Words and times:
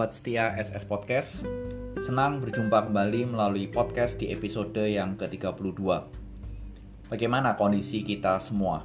Sobat 0.00 0.16
setia 0.16 0.56
SS 0.56 0.88
Podcast. 0.88 1.44
Senang 2.00 2.40
berjumpa 2.40 2.88
kembali 2.88 3.36
melalui 3.36 3.68
podcast 3.68 4.16
di 4.16 4.32
episode 4.32 4.80
yang 4.80 5.12
ke-32 5.20 5.76
Bagaimana 7.12 7.52
kondisi 7.60 8.00
kita 8.00 8.40
semua? 8.40 8.80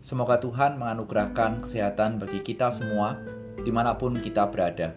Semoga 0.00 0.40
Tuhan 0.40 0.80
menganugerahkan 0.80 1.68
kesehatan 1.68 2.16
bagi 2.16 2.40
kita 2.40 2.72
semua 2.72 3.20
di 3.60 3.68
mana 3.68 4.00
pun 4.00 4.16
kita 4.16 4.48
berada. 4.48 4.96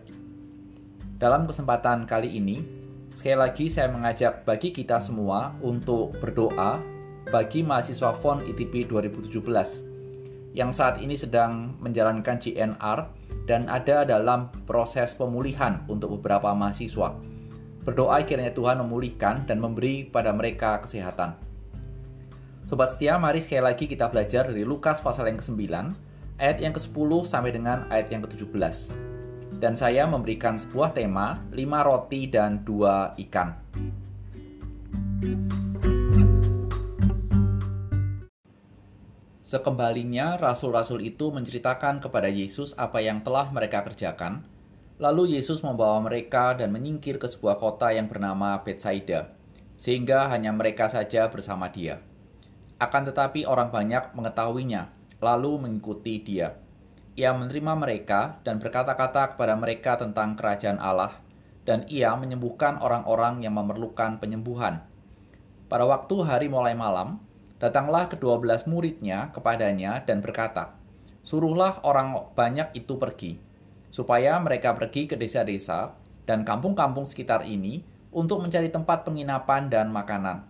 Dalam 1.19 1.43
kesempatan 1.43 2.07
kali 2.07 2.31
ini 2.31 2.63
Sekali 3.11 3.35
lagi 3.35 3.67
saya 3.67 3.91
mengajak 3.91 4.47
bagi 4.47 4.71
kita 4.71 5.03
semua 5.03 5.51
untuk 5.59 6.15
berdoa 6.23 6.79
bagi 7.27 7.67
mahasiswa 7.67 8.15
FON 8.15 8.47
ITP 8.47 8.87
2017 8.87 9.96
yang 10.57 10.73
saat 10.73 10.97
ini 10.97 11.13
sedang 11.13 11.77
menjalankan 11.77 12.41
GNR 12.41 12.99
dan 13.45 13.69
ada 13.69 14.01
dalam 14.01 14.49
proses 14.65 15.13
pemulihan 15.13 15.85
untuk 15.85 16.17
beberapa 16.17 16.49
mahasiswa. 16.57 17.13
Berdoa 17.85 18.25
kiranya 18.25 18.51
Tuhan 18.51 18.81
memulihkan 18.81 19.45
dan 19.45 19.61
memberi 19.61 20.09
pada 20.09 20.33
mereka 20.33 20.81
kesehatan. 20.81 21.37
Sobat 22.67 22.91
setia, 22.91 23.15
mari 23.15 23.39
sekali 23.39 23.63
lagi 23.63 23.85
kita 23.87 24.11
belajar 24.11 24.49
dari 24.49 24.67
Lukas 24.67 24.99
pasal 24.99 25.31
yang 25.31 25.39
ke-9, 25.39 25.63
ayat 26.41 26.57
yang 26.59 26.73
ke-10 26.75 27.11
sampai 27.23 27.55
dengan 27.55 27.87
ayat 27.87 28.11
yang 28.11 28.25
ke-17. 28.27 28.91
Dan 29.61 29.79
saya 29.79 30.03
memberikan 30.03 30.59
sebuah 30.59 30.91
tema, 30.91 31.39
5 31.55 31.87
roti 31.87 32.27
dan 32.27 32.65
2 32.67 33.15
ikan. 33.29 33.55
Sekembalinya, 39.47 40.35
rasul-rasul 40.35 40.99
itu 41.07 41.31
menceritakan 41.31 42.03
kepada 42.03 42.27
Yesus 42.27 42.75
apa 42.75 42.99
yang 42.99 43.23
telah 43.23 43.47
mereka 43.47 43.79
kerjakan. 43.87 44.43
Lalu 44.99 45.39
Yesus 45.39 45.63
membawa 45.63 46.03
mereka 46.03 46.51
dan 46.51 46.75
menyingkir 46.75 47.15
ke 47.15 47.31
sebuah 47.31 47.55
kota 47.55 47.95
yang 47.95 48.11
bernama 48.11 48.59
Bethsaida, 48.59 49.31
sehingga 49.79 50.27
hanya 50.27 50.51
mereka 50.51 50.91
saja 50.91 51.31
bersama 51.31 51.71
dia. 51.71 52.03
Akan 52.75 53.07
tetapi 53.07 53.47
orang 53.47 53.71
banyak 53.71 54.11
mengetahuinya, 54.19 54.91
lalu 55.23 55.63
mengikuti 55.63 56.19
dia. 56.19 56.59
Ia 57.15 57.31
menerima 57.31 57.71
mereka 57.79 58.43
dan 58.43 58.59
berkata-kata 58.59 59.31
kepada 59.31 59.55
mereka 59.55 59.95
tentang 59.95 60.35
kerajaan 60.35 60.83
Allah, 60.83 61.23
dan 61.63 61.87
ia 61.87 62.11
menyembuhkan 62.19 62.83
orang-orang 62.83 63.47
yang 63.47 63.55
memerlukan 63.55 64.19
penyembuhan. 64.19 64.83
Pada 65.71 65.87
waktu 65.87 66.15
hari 66.27 66.51
mulai 66.51 66.75
malam, 66.75 67.23
Datanglah 67.57 68.05
kedua 68.05 68.37
belas 68.37 68.69
muridnya 68.69 69.33
kepadanya 69.33 70.05
dan 70.05 70.21
berkata, 70.21 70.77
Suruhlah 71.25 71.81
orang 71.81 72.13
banyak 72.37 72.71
itu 72.77 73.01
pergi, 73.01 73.41
supaya 73.89 74.37
mereka 74.37 74.77
pergi 74.77 75.09
ke 75.09 75.17
desa-desa 75.17 75.97
dan 76.29 76.45
kampung-kampung 76.45 77.09
sekitar 77.09 77.43
ini 77.49 77.81
untuk 78.13 78.45
mencari 78.45 78.69
tempat 78.69 79.03
penginapan 79.03 79.73
dan 79.73 79.89
makanan, 79.89 80.45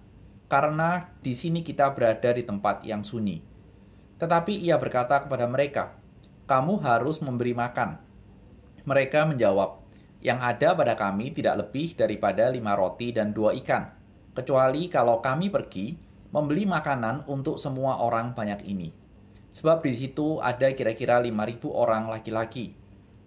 karena 0.51 1.15
di 1.23 1.31
sini 1.31 1.63
kita 1.63 1.95
berada 1.95 2.35
di 2.35 2.43
tempat 2.43 2.83
yang 2.83 3.01
sunyi. 3.01 3.39
Tetapi 4.19 4.53
ia 4.59 4.75
berkata 4.75 5.23
kepada 5.23 5.47
mereka, 5.47 5.95
"Kamu 6.43 6.83
harus 6.83 7.23
memberi 7.23 7.55
makan." 7.55 8.03
Mereka 8.83 9.31
menjawab, 9.31 9.79
"Yang 10.19 10.39
ada 10.43 10.69
pada 10.75 10.93
kami 10.99 11.31
tidak 11.31 11.65
lebih 11.65 11.95
daripada 11.95 12.51
lima 12.51 12.75
roti 12.75 13.15
dan 13.15 13.31
dua 13.31 13.55
ikan, 13.63 13.95
kecuali 14.35 14.91
kalau 14.91 15.23
kami 15.23 15.49
pergi 15.49 16.06
membeli 16.31 16.67
makanan 16.67 17.27
untuk 17.29 17.57
semua 17.57 18.03
orang 18.03 18.35
banyak 18.35 18.63
ini. 18.67 18.91
Sebab 19.55 19.81
di 19.81 19.93
situ 19.97 20.37
ada 20.37 20.69
kira-kira 20.75 21.17
5.000 21.23 21.33
orang 21.73 22.11
laki-laki. 22.13 22.77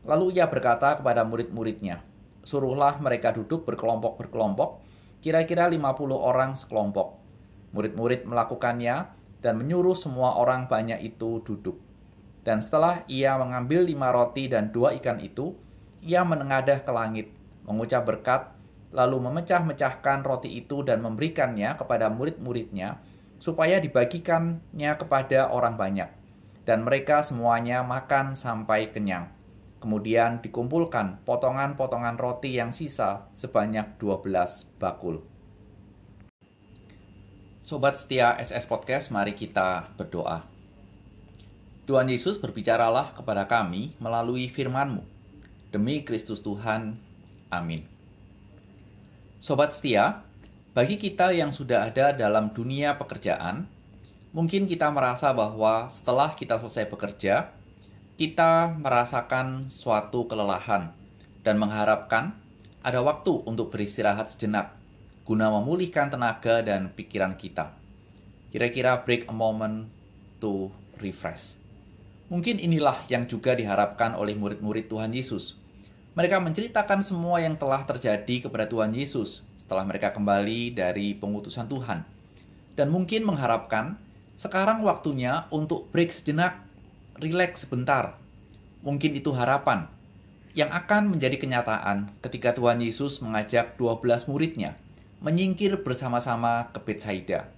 Lalu 0.07 0.39
ia 0.39 0.47
berkata 0.47 1.01
kepada 1.01 1.27
murid-muridnya, 1.27 2.07
Suruhlah 2.41 2.97
mereka 3.05 3.37
duduk 3.37 3.69
berkelompok-berkelompok, 3.69 4.81
kira-kira 5.21 5.69
50 5.69 6.17
orang 6.17 6.57
sekelompok. 6.57 7.21
Murid-murid 7.77 8.25
melakukannya 8.25 9.13
dan 9.45 9.55
menyuruh 9.61 9.97
semua 9.97 10.41
orang 10.41 10.65
banyak 10.65 11.05
itu 11.05 11.45
duduk. 11.45 11.77
Dan 12.41 12.65
setelah 12.65 13.05
ia 13.05 13.37
mengambil 13.37 13.85
lima 13.85 14.09
roti 14.09 14.49
dan 14.49 14.73
dua 14.73 14.97
ikan 14.97 15.21
itu, 15.21 15.53
ia 16.01 16.25
menengadah 16.25 16.81
ke 16.81 16.89
langit, 16.89 17.29
mengucap 17.69 18.09
berkat, 18.09 18.49
lalu 18.91 19.23
memecah-mecahkan 19.23 20.27
roti 20.27 20.59
itu 20.59 20.83
dan 20.83 21.03
memberikannya 21.03 21.79
kepada 21.79 22.11
murid-muridnya, 22.11 22.99
supaya 23.41 23.79
dibagikannya 23.79 24.93
kepada 24.99 25.51
orang 25.51 25.75
banyak. 25.79 26.11
Dan 26.67 26.85
mereka 26.85 27.25
semuanya 27.25 27.81
makan 27.83 28.37
sampai 28.37 28.93
kenyang. 28.93 29.33
Kemudian 29.81 30.45
dikumpulkan 30.45 31.25
potongan-potongan 31.25 32.21
roti 32.21 32.61
yang 32.61 32.69
sisa 32.69 33.33
sebanyak 33.33 33.97
12 33.97 34.77
bakul. 34.77 35.25
Sobat 37.65 37.97
setia 37.97 38.37
SS 38.37 38.69
Podcast, 38.69 39.09
mari 39.09 39.33
kita 39.33 39.89
berdoa. 39.97 40.45
Tuhan 41.89 42.13
Yesus 42.13 42.37
berbicaralah 42.37 43.17
kepada 43.17 43.49
kami 43.49 43.97
melalui 43.99 44.53
firman-Mu. 44.53 45.03
Demi 45.73 46.05
Kristus 46.05 46.45
Tuhan, 46.45 47.01
amin. 47.49 48.00
Sobat 49.41 49.73
setia, 49.73 50.21
bagi 50.77 51.01
kita 51.01 51.33
yang 51.33 51.49
sudah 51.49 51.89
ada 51.89 52.13
dalam 52.13 52.53
dunia 52.53 53.01
pekerjaan, 53.01 53.65
mungkin 54.37 54.69
kita 54.69 54.93
merasa 54.93 55.33
bahwa 55.33 55.89
setelah 55.89 56.37
kita 56.37 56.61
selesai 56.61 56.85
bekerja, 56.93 57.49
kita 58.21 58.77
merasakan 58.77 59.73
suatu 59.73 60.29
kelelahan 60.29 60.93
dan 61.41 61.57
mengharapkan 61.57 62.37
ada 62.85 63.01
waktu 63.01 63.33
untuk 63.49 63.73
beristirahat 63.73 64.29
sejenak 64.29 64.77
guna 65.25 65.49
memulihkan 65.49 66.13
tenaga 66.13 66.61
dan 66.61 66.93
pikiran 66.93 67.33
kita. 67.33 67.73
Kira-kira 68.53 69.01
break 69.01 69.25
a 69.25 69.33
moment 69.33 69.89
to 70.37 70.69
refresh. 71.01 71.57
Mungkin 72.29 72.61
inilah 72.61 73.09
yang 73.09 73.25
juga 73.25 73.57
diharapkan 73.57 74.21
oleh 74.21 74.37
murid-murid 74.37 74.93
Tuhan 74.93 75.17
Yesus 75.17 75.57
mereka 76.19 76.43
menceritakan 76.43 77.07
semua 77.07 77.39
yang 77.39 77.55
telah 77.55 77.87
terjadi 77.87 78.51
kepada 78.51 78.67
Tuhan 78.67 78.91
Yesus 78.91 79.47
setelah 79.63 79.87
mereka 79.87 80.11
kembali 80.11 80.75
dari 80.75 81.15
pengutusan 81.15 81.71
Tuhan. 81.71 82.03
Dan 82.75 82.91
mungkin 82.91 83.23
mengharapkan 83.23 83.95
sekarang 84.35 84.83
waktunya 84.83 85.47
untuk 85.55 85.87
break 85.95 86.11
sejenak, 86.11 86.59
rileks 87.23 87.63
sebentar. 87.63 88.19
Mungkin 88.83 89.15
itu 89.15 89.31
harapan 89.31 89.87
yang 90.59 90.75
akan 90.75 91.15
menjadi 91.15 91.39
kenyataan 91.39 92.11
ketika 92.27 92.57
Tuhan 92.59 92.83
Yesus 92.83 93.23
mengajak 93.23 93.79
12 93.79 94.27
muridnya 94.27 94.75
menyingkir 95.21 95.85
bersama-sama 95.85 96.73
ke 96.73 96.81
Bethsaida. 96.81 97.53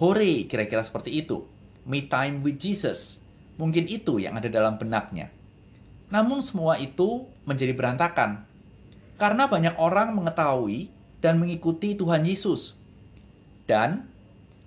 Hore, 0.00 0.48
kira-kira 0.50 0.82
seperti 0.82 1.22
itu. 1.22 1.46
Me 1.84 2.08
time 2.08 2.40
with 2.40 2.58
Jesus. 2.58 3.20
Mungkin 3.60 3.86
itu 3.86 4.18
yang 4.18 4.34
ada 4.40 4.50
dalam 4.50 4.80
benaknya. 4.80 5.30
Namun 6.12 6.44
semua 6.44 6.76
itu 6.80 7.28
menjadi 7.48 7.72
berantakan. 7.72 8.44
Karena 9.16 9.46
banyak 9.46 9.78
orang 9.78 10.12
mengetahui 10.16 10.90
dan 11.24 11.40
mengikuti 11.40 11.96
Tuhan 11.96 12.26
Yesus. 12.26 12.76
Dan 13.64 14.04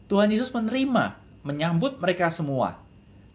Tuhan 0.08 0.32
Yesus 0.34 0.50
menerima, 0.56 1.20
menyambut 1.46 2.00
mereka 2.02 2.32
semua. 2.32 2.80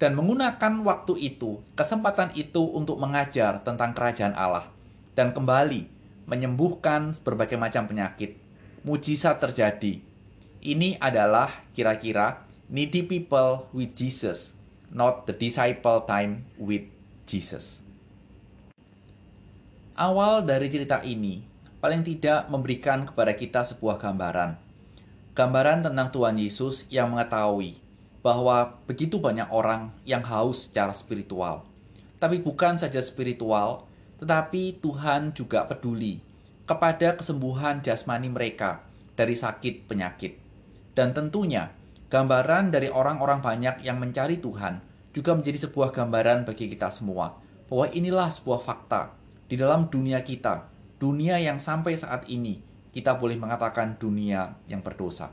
Dan 0.03 0.19
menggunakan 0.19 0.83
waktu 0.83 1.15
itu, 1.21 1.63
kesempatan 1.79 2.35
itu 2.35 2.65
untuk 2.65 2.99
mengajar 2.99 3.63
tentang 3.63 3.95
kerajaan 3.95 4.35
Allah. 4.35 4.67
Dan 5.15 5.31
kembali 5.31 5.87
menyembuhkan 6.27 7.15
berbagai 7.23 7.61
macam 7.61 7.87
penyakit. 7.87 8.35
Mujizat 8.83 9.39
terjadi. 9.39 10.03
Ini 10.63 10.99
adalah 10.99 11.63
kira-kira 11.75 12.43
needy 12.67 13.07
people 13.07 13.71
with 13.71 13.95
Jesus, 13.95 14.51
not 14.91 15.29
the 15.29 15.35
disciple 15.35 16.03
time 16.09 16.47
with 16.59 16.89
Jesus. 17.29 17.79
Awal 19.93 20.49
dari 20.49 20.73
cerita 20.73 21.05
ini 21.05 21.45
paling 21.85 22.01
tidak 22.01 22.49
memberikan 22.49 23.05
kepada 23.05 23.37
kita 23.37 23.61
sebuah 23.61 24.01
gambaran. 24.01 24.57
Gambaran 25.37 25.85
tentang 25.85 26.09
Tuhan 26.09 26.41
Yesus 26.41 26.89
yang 26.89 27.13
mengetahui 27.13 27.77
bahwa 28.25 28.81
begitu 28.89 29.21
banyak 29.21 29.53
orang 29.53 29.93
yang 30.09 30.25
haus 30.25 30.73
secara 30.73 30.97
spiritual. 30.97 31.69
Tapi 32.17 32.41
bukan 32.41 32.81
saja 32.81 33.05
spiritual, 33.05 33.85
tetapi 34.17 34.81
Tuhan 34.81 35.37
juga 35.37 35.69
peduli 35.69 36.25
kepada 36.65 37.13
kesembuhan 37.13 37.85
jasmani 37.85 38.33
mereka 38.33 38.81
dari 39.13 39.37
sakit 39.37 39.93
penyakit. 39.93 40.41
Dan 40.97 41.13
tentunya, 41.13 41.69
gambaran 42.09 42.73
dari 42.73 42.89
orang-orang 42.89 43.45
banyak 43.45 43.85
yang 43.85 44.01
mencari 44.01 44.41
Tuhan 44.41 44.81
juga 45.13 45.37
menjadi 45.37 45.69
sebuah 45.69 45.93
gambaran 45.93 46.49
bagi 46.49 46.73
kita 46.73 46.89
semua 46.89 47.37
bahwa 47.69 47.93
inilah 47.93 48.33
sebuah 48.33 48.65
fakta 48.65 49.21
di 49.53 49.61
dalam 49.61 49.93
dunia 49.93 50.25
kita, 50.25 50.65
dunia 50.97 51.37
yang 51.37 51.61
sampai 51.61 51.93
saat 52.01 52.25
ini 52.25 52.65
kita 52.89 53.21
boleh 53.21 53.37
mengatakan 53.37 54.01
dunia 54.01 54.57
yang 54.65 54.81
berdosa. 54.81 55.29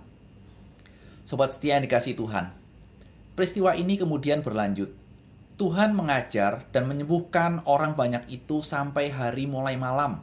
Sobat 1.23 1.55
setia 1.55 1.79
yang 1.79 1.87
dikasih 1.87 2.19
Tuhan, 2.19 2.51
peristiwa 3.39 3.79
ini 3.79 3.95
kemudian 3.95 4.43
berlanjut. 4.43 4.91
Tuhan 5.55 5.95
mengajar 5.95 6.67
dan 6.75 6.91
menyembuhkan 6.91 7.63
orang 7.63 7.95
banyak 7.95 8.27
itu 8.27 8.59
sampai 8.59 9.07
hari 9.07 9.47
mulai 9.47 9.79
malam. 9.79 10.19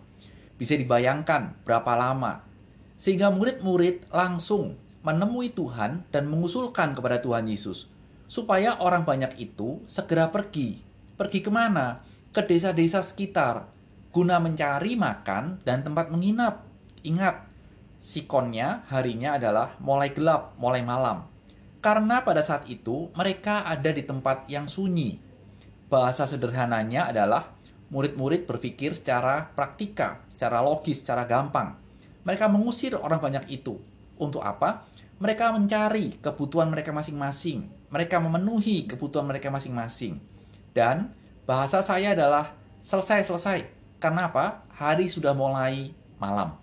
Bisa 0.61 0.77
dibayangkan 0.77 1.57
berapa 1.65 1.97
lama. 1.97 2.45
Sehingga 3.01 3.33
murid-murid 3.33 4.13
langsung 4.13 4.77
menemui 5.09 5.57
Tuhan 5.57 6.05
dan 6.13 6.29
mengusulkan 6.29 6.93
kepada 6.93 7.25
Tuhan 7.25 7.49
Yesus. 7.49 7.89
Supaya 8.29 8.77
orang 8.77 9.09
banyak 9.09 9.41
itu 9.41 9.81
segera 9.89 10.29
pergi. 10.29 10.85
Pergi 11.17 11.41
ke 11.41 11.49
mana? 11.49 12.05
Ke 12.37 12.45
desa-desa 12.45 13.01
sekitar. 13.01 13.76
Guna 14.17 14.41
mencari 14.41 14.97
makan 14.97 15.61
dan 15.61 15.85
tempat 15.85 16.09
menginap. 16.09 16.65
Ingat, 17.05 17.45
sikonnya 18.01 18.89
harinya 18.89 19.37
adalah 19.37 19.77
mulai 19.77 20.17
gelap, 20.17 20.57
mulai 20.57 20.81
malam. 20.81 21.29
Karena 21.85 22.25
pada 22.25 22.41
saat 22.41 22.65
itu 22.65 23.13
mereka 23.13 23.69
ada 23.69 23.93
di 23.93 24.01
tempat 24.09 24.49
yang 24.49 24.73
sunyi, 24.73 25.21
bahasa 25.93 26.25
sederhananya 26.25 27.13
adalah 27.13 27.53
murid-murid 27.93 28.49
berpikir 28.49 28.97
secara 28.97 29.53
praktika, 29.53 30.25
secara 30.33 30.65
logis, 30.65 31.05
secara 31.05 31.29
gampang. 31.29 31.77
Mereka 32.25 32.49
mengusir 32.49 32.97
orang 32.97 33.21
banyak 33.21 33.53
itu. 33.53 33.77
Untuk 34.17 34.41
apa? 34.41 34.89
Mereka 35.21 35.53
mencari 35.53 36.17
kebutuhan 36.25 36.73
mereka 36.73 36.89
masing-masing. 36.89 37.69
Mereka 37.93 38.17
memenuhi 38.17 38.89
kebutuhan 38.89 39.29
mereka 39.29 39.53
masing-masing. 39.53 40.25
Dan 40.73 41.13
bahasa 41.45 41.85
saya 41.85 42.17
adalah 42.17 42.57
selesai-selesai. 42.81 43.76
Karena 43.97 44.29
apa? 44.29 44.69
Hari 44.77 45.09
sudah 45.09 45.33
mulai 45.33 45.93
malam. 46.21 46.57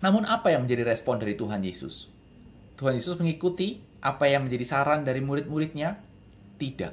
Namun 0.00 0.28
apa 0.28 0.52
yang 0.52 0.64
menjadi 0.64 0.84
respon 0.84 1.20
dari 1.20 1.36
Tuhan 1.36 1.60
Yesus? 1.64 2.08
Tuhan 2.76 2.96
Yesus 2.96 3.16
mengikuti 3.16 3.80
apa 4.04 4.28
yang 4.28 4.44
menjadi 4.44 4.64
saran 4.64 5.04
dari 5.04 5.24
murid-muridnya? 5.24 5.96
Tidak. 6.60 6.92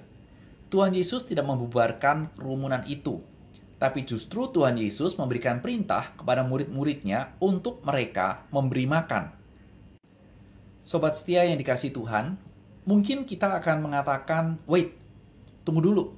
Tuhan 0.71 0.95
Yesus 0.95 1.27
tidak 1.29 1.45
membubarkan 1.45 2.33
kerumunan 2.33 2.81
itu, 2.89 3.21
tapi 3.77 4.07
justru 4.07 4.49
Tuhan 4.49 4.79
Yesus 4.79 5.19
memberikan 5.19 5.61
perintah 5.61 6.15
kepada 6.17 6.41
murid-muridnya 6.41 7.37
untuk 7.37 7.83
mereka 7.85 8.47
memberi 8.49 8.87
makan. 8.89 9.29
Sobat 10.81 11.19
setia 11.19 11.45
yang 11.45 11.59
dikasih 11.59 11.93
Tuhan, 11.93 12.39
mungkin 12.89 13.27
kita 13.27 13.59
akan 13.61 13.85
mengatakan, 13.85 14.57
wait, 14.65 14.97
tunggu 15.61 15.83
dulu, 15.83 16.15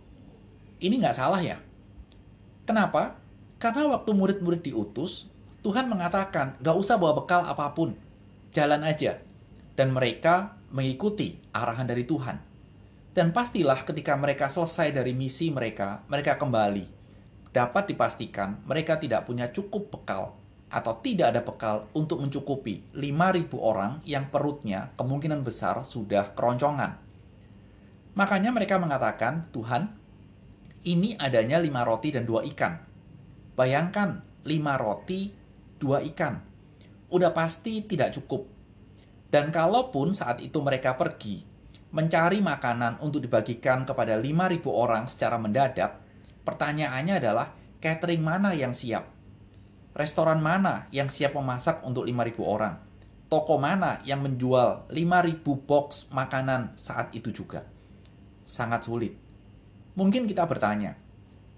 ini 0.80 1.02
nggak 1.02 1.18
salah 1.18 1.42
ya? 1.42 1.58
Kenapa? 2.66 3.18
Karena 3.62 3.88
waktu 3.94 4.12
murid-murid 4.12 4.66
diutus, 4.66 5.30
Tuhan 5.62 5.90
mengatakan, 5.90 6.58
nggak 6.62 6.78
usah 6.78 6.98
bawa 6.98 7.18
bekal 7.22 7.42
apa 7.46 7.72
pun, 7.74 7.94
jalan 8.54 8.82
aja. 8.82 9.22
Dan 9.78 9.94
mereka 9.94 10.58
mengikuti 10.74 11.38
arahan 11.54 11.86
dari 11.86 12.04
Tuhan. 12.04 12.38
Dan 13.16 13.32
pastilah 13.32 13.88
ketika 13.88 14.18
mereka 14.20 14.52
selesai 14.52 14.92
dari 14.92 15.16
misi 15.16 15.48
mereka, 15.48 16.04
mereka 16.12 16.36
kembali. 16.36 16.86
Dapat 17.56 17.96
dipastikan 17.96 18.60
mereka 18.68 19.00
tidak 19.00 19.24
punya 19.24 19.48
cukup 19.48 19.88
bekal 19.88 20.36
atau 20.68 21.00
tidak 21.00 21.32
ada 21.32 21.40
bekal 21.40 21.88
untuk 21.96 22.20
mencukupi 22.20 22.84
5.000 22.92 23.48
orang 23.56 24.04
yang 24.04 24.28
perutnya 24.28 24.92
kemungkinan 25.00 25.40
besar 25.48 25.88
sudah 25.88 26.36
keroncongan. 26.36 27.00
Makanya 28.20 28.52
mereka 28.52 28.76
mengatakan, 28.76 29.48
Tuhan, 29.56 29.96
ini 30.86 31.18
adanya 31.18 31.58
lima 31.58 31.82
roti 31.82 32.14
dan 32.14 32.30
dua 32.30 32.46
ikan. 32.54 32.78
Bayangkan, 33.58 34.22
lima 34.46 34.78
roti, 34.78 35.34
dua 35.82 36.06
ikan. 36.14 36.38
Udah 37.10 37.34
pasti 37.34 37.82
tidak 37.90 38.14
cukup. 38.14 38.46
Dan 39.26 39.50
kalaupun 39.50 40.14
saat 40.14 40.40
itu 40.46 40.62
mereka 40.62 40.94
pergi, 40.94 41.42
mencari 41.92 42.40
makanan 42.40 43.02
untuk 43.02 43.26
dibagikan 43.26 43.84
kepada 43.84 44.16
5.000 44.16 44.62
orang 44.70 45.10
secara 45.10 45.42
mendadak, 45.42 45.98
pertanyaannya 46.46 47.16
adalah 47.18 47.48
catering 47.82 48.22
mana 48.22 48.54
yang 48.54 48.72
siap? 48.72 49.10
Restoran 49.96 50.44
mana 50.44 50.86
yang 50.94 51.10
siap 51.10 51.34
memasak 51.34 51.82
untuk 51.82 52.06
5.000 52.06 52.46
orang? 52.46 52.76
Toko 53.26 53.58
mana 53.58 54.06
yang 54.06 54.22
menjual 54.22 54.92
5.000 54.94 55.42
box 55.66 56.06
makanan 56.14 56.78
saat 56.78 57.10
itu 57.18 57.34
juga? 57.34 57.66
Sangat 58.46 58.86
sulit. 58.86 59.25
Mungkin 59.96 60.28
kita 60.28 60.44
bertanya, 60.44 61.00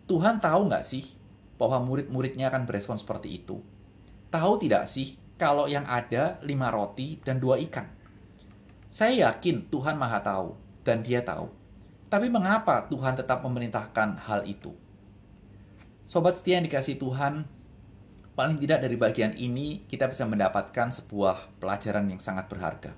Tuhan 0.05 0.37
tahu 0.37 0.69
nggak 0.69 0.85
sih 0.85 1.17
bahwa 1.57 1.81
murid-muridnya 1.81 2.53
akan 2.53 2.69
berespon 2.69 2.93
seperti 2.93 3.41
itu? 3.41 3.57
Tahu 4.29 4.53
tidak 4.61 4.85
sih 4.85 5.17
kalau 5.41 5.65
yang 5.65 5.89
ada 5.89 6.37
lima 6.45 6.69
roti 6.69 7.17
dan 7.25 7.41
dua 7.41 7.57
ikan? 7.65 7.89
Saya 8.93 9.29
yakin 9.29 9.73
Tuhan 9.73 9.97
Maha 9.97 10.21
Tahu 10.21 10.53
dan 10.85 11.01
Dia 11.01 11.25
tahu. 11.25 11.49
Tapi 12.07 12.31
mengapa 12.31 12.87
Tuhan 12.87 13.19
tetap 13.19 13.43
memerintahkan 13.43 14.21
hal 14.29 14.47
itu? 14.47 14.71
Sobat 16.07 16.39
setia 16.39 16.61
yang 16.61 16.71
dikasih 16.71 16.95
Tuhan, 16.95 17.43
paling 18.37 18.61
tidak 18.63 18.85
dari 18.85 18.95
bagian 18.95 19.35
ini 19.35 19.83
kita 19.91 20.07
bisa 20.07 20.23
mendapatkan 20.23 20.87
sebuah 20.87 21.59
pelajaran 21.59 22.07
yang 22.07 22.21
sangat 22.23 22.47
berharga. 22.47 22.95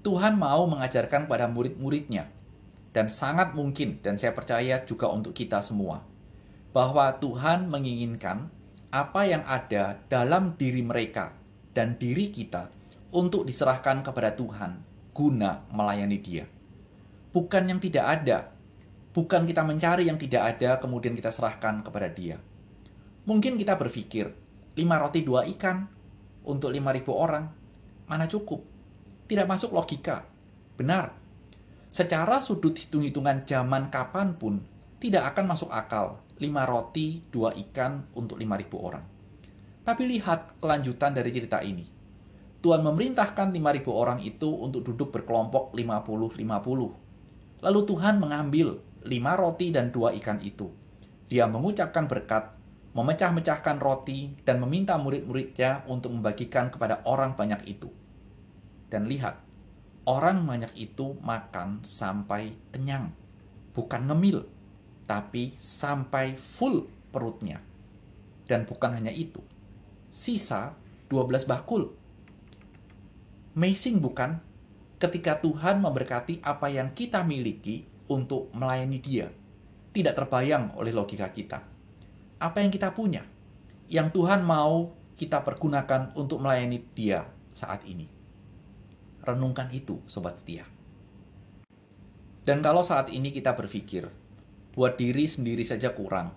Tuhan 0.00 0.40
mau 0.40 0.64
mengajarkan 0.70 1.28
pada 1.28 1.50
murid-muridnya, 1.50 2.32
dan 2.92 3.06
sangat 3.10 3.52
mungkin, 3.52 4.00
dan 4.00 4.16
saya 4.16 4.32
percaya 4.32 4.82
juga 4.84 5.08
untuk 5.12 5.36
kita 5.36 5.60
semua, 5.60 6.00
bahwa 6.72 7.12
Tuhan 7.20 7.68
menginginkan 7.68 8.48
apa 8.88 9.28
yang 9.28 9.44
ada 9.44 10.00
dalam 10.08 10.56
diri 10.56 10.80
mereka 10.80 11.36
dan 11.76 12.00
diri 12.00 12.32
kita 12.32 12.72
untuk 13.12 13.44
diserahkan 13.44 14.00
kepada 14.00 14.32
Tuhan 14.32 14.80
guna 15.12 15.66
melayani 15.74 16.18
Dia. 16.22 16.44
Bukan 17.34 17.68
yang 17.68 17.82
tidak 17.82 18.04
ada, 18.06 18.54
bukan 19.12 19.44
kita 19.44 19.66
mencari 19.66 20.06
yang 20.06 20.16
tidak 20.16 20.56
ada 20.56 20.78
kemudian 20.78 21.12
kita 21.18 21.34
serahkan 21.34 21.82
kepada 21.82 22.08
Dia. 22.08 22.38
Mungkin 23.28 23.60
kita 23.60 23.76
berpikir, 23.76 24.32
lima 24.78 24.96
roti 24.96 25.26
dua 25.26 25.44
ikan 25.58 25.84
untuk 26.46 26.72
lima 26.72 26.94
ribu 26.94 27.12
orang, 27.12 27.50
mana 28.08 28.24
cukup? 28.30 28.64
Tidak 29.28 29.44
masuk 29.44 29.74
logika. 29.74 30.24
Benar. 30.78 31.17
Secara 31.88 32.44
sudut 32.44 32.76
hitung-hitungan 32.76 33.48
zaman 33.48 33.88
kapan 33.88 34.36
pun, 34.36 34.60
tidak 35.00 35.34
akan 35.34 35.56
masuk 35.56 35.72
akal 35.72 36.20
lima 36.38 36.68
roti, 36.68 37.24
dua 37.32 37.50
ikan 37.56 38.06
untuk 38.14 38.38
lima 38.38 38.54
ribu 38.54 38.78
orang. 38.78 39.02
Tapi 39.82 40.04
lihat 40.06 40.60
kelanjutan 40.60 41.16
dari 41.16 41.32
cerita 41.32 41.64
ini 41.64 41.98
Tuhan 42.58 42.82
memerintahkan 42.82 43.54
5.000 43.54 43.86
orang 43.86 44.18
itu 44.18 44.50
untuk 44.50 44.82
duduk 44.82 45.14
berkelompok 45.14 45.70
50-50. 45.78 47.62
Lalu 47.62 47.80
Tuhan 47.86 48.14
mengambil 48.18 48.82
lima 49.06 49.38
roti 49.38 49.70
dan 49.70 49.94
dua 49.94 50.10
ikan 50.18 50.42
itu. 50.42 50.66
Dia 51.30 51.46
mengucapkan 51.46 52.10
berkat, 52.10 52.50
memecah-mecahkan 52.98 53.78
roti, 53.78 54.34
dan 54.42 54.58
meminta 54.58 54.98
murid-muridnya 54.98 55.86
untuk 55.86 56.10
membagikan 56.18 56.74
kepada 56.74 56.98
orang 57.06 57.38
banyak 57.38 57.62
itu. 57.78 57.94
Dan 58.90 59.06
lihat, 59.06 59.38
orang 60.08 60.48
banyak 60.48 60.72
itu 60.80 61.20
makan 61.20 61.84
sampai 61.84 62.56
kenyang. 62.72 63.12
Bukan 63.76 64.08
ngemil, 64.08 64.48
tapi 65.04 65.52
sampai 65.60 66.32
full 66.34 66.88
perutnya. 67.12 67.60
Dan 68.48 68.64
bukan 68.64 68.96
hanya 68.96 69.12
itu, 69.12 69.44
sisa 70.08 70.72
12 71.12 71.44
bakul 71.44 71.92
Amazing 73.58 73.98
bukan? 73.98 74.38
Ketika 75.02 75.42
Tuhan 75.42 75.82
memberkati 75.82 76.46
apa 76.46 76.70
yang 76.70 76.94
kita 76.94 77.26
miliki 77.26 77.82
untuk 78.06 78.54
melayani 78.54 79.02
dia. 79.02 79.26
Tidak 79.90 80.14
terbayang 80.14 80.78
oleh 80.78 80.94
logika 80.94 81.26
kita. 81.34 81.58
Apa 82.38 82.62
yang 82.62 82.70
kita 82.70 82.94
punya, 82.94 83.26
yang 83.90 84.14
Tuhan 84.14 84.46
mau 84.46 84.94
kita 85.18 85.42
pergunakan 85.42 86.14
untuk 86.14 86.38
melayani 86.38 86.78
dia 86.94 87.26
saat 87.50 87.82
ini. 87.82 88.17
Renungkan 89.28 89.68
itu, 89.76 90.00
Sobat 90.08 90.40
Setia. 90.40 90.64
Dan 92.48 92.64
kalau 92.64 92.80
saat 92.80 93.12
ini 93.12 93.28
kita 93.28 93.52
berpikir, 93.52 94.08
buat 94.72 94.96
diri 94.96 95.28
sendiri 95.28 95.68
saja 95.68 95.92
kurang, 95.92 96.32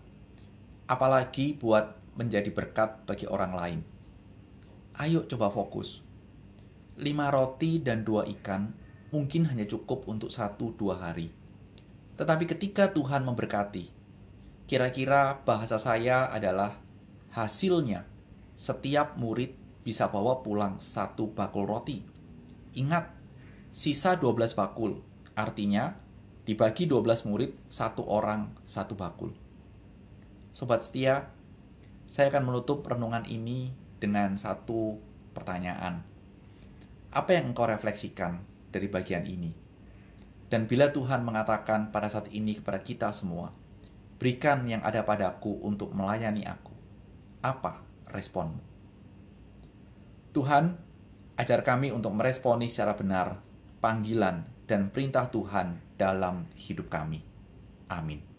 apalagi 0.92 1.56
buat 1.56 1.96
menjadi 2.20 2.52
berkat 2.52 3.08
bagi 3.08 3.32
orang 3.32 3.54
lain. 3.56 3.80
Ayo 5.00 5.24
coba 5.24 5.48
fokus 5.48 6.12
lima 7.02 7.32
roti 7.34 7.82
dan 7.82 8.06
dua 8.06 8.28
ikan 8.28 8.70
mungkin 9.10 9.50
hanya 9.50 9.66
cukup 9.66 10.06
untuk 10.06 10.30
satu 10.30 10.78
dua 10.78 11.02
hari. 11.02 11.34
Tetapi 12.16 12.46
ketika 12.46 12.94
Tuhan 12.94 13.26
memberkati, 13.26 13.90
kira-kira 14.70 15.42
bahasa 15.42 15.82
saya 15.82 16.30
adalah 16.30 16.78
hasilnya 17.34 18.06
setiap 18.60 19.18
murid 19.18 19.58
bisa 19.82 20.12
bawa 20.12 20.46
pulang 20.46 20.78
satu 20.78 21.34
bakul 21.34 21.66
roti. 21.66 22.21
Ingat, 22.72 23.12
sisa 23.76 24.16
12 24.16 24.56
bakul, 24.56 25.04
artinya 25.36 25.96
dibagi 26.48 26.88
12 26.88 27.28
murid, 27.28 27.52
satu 27.68 28.08
orang 28.08 28.52
satu 28.64 28.96
bakul. 28.96 29.36
Sobat 30.56 30.84
setia, 30.84 31.32
saya 32.12 32.28
akan 32.32 32.52
menutup 32.52 32.84
renungan 32.84 33.24
ini 33.28 33.72
dengan 34.00 34.36
satu 34.36 35.00
pertanyaan. 35.32 36.04
Apa 37.12 37.36
yang 37.36 37.52
engkau 37.52 37.68
refleksikan 37.68 38.44
dari 38.72 38.88
bagian 38.88 39.24
ini? 39.28 39.52
Dan 40.52 40.68
bila 40.68 40.92
Tuhan 40.92 41.24
mengatakan 41.24 41.96
pada 41.96 42.12
saat 42.12 42.28
ini 42.36 42.60
kepada 42.60 42.84
kita 42.84 43.16
semua, 43.16 43.56
berikan 44.20 44.68
yang 44.68 44.84
ada 44.84 45.08
padaku 45.08 45.64
untuk 45.64 45.96
melayani 45.96 46.44
aku, 46.44 46.76
apa 47.40 47.80
responmu? 48.12 48.60
Tuhan, 50.36 50.76
ajar 51.42 51.66
kami 51.66 51.90
untuk 51.90 52.14
meresponi 52.14 52.70
secara 52.70 52.94
benar 52.94 53.42
panggilan 53.82 54.46
dan 54.70 54.94
perintah 54.94 55.28
Tuhan 55.34 55.98
dalam 55.98 56.46
hidup 56.54 56.88
kami. 56.88 57.26
Amin. 57.90 58.31